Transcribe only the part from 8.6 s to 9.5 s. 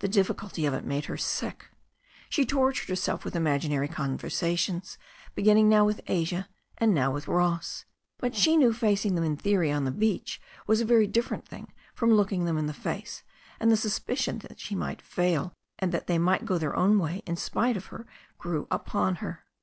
facing them in